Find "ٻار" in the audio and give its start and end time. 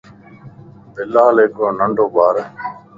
2.13-2.35